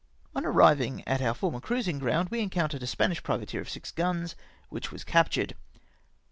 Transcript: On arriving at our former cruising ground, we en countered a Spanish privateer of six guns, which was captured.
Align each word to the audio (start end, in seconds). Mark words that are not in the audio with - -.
On 0.33 0.43
arriving 0.43 1.07
at 1.07 1.21
our 1.21 1.35
former 1.35 1.59
cruising 1.59 1.99
ground, 1.99 2.29
we 2.29 2.41
en 2.41 2.49
countered 2.49 2.81
a 2.81 2.87
Spanish 2.87 3.21
privateer 3.21 3.61
of 3.61 3.69
six 3.69 3.91
guns, 3.91 4.35
which 4.69 4.91
was 4.91 5.03
captured. 5.03 5.53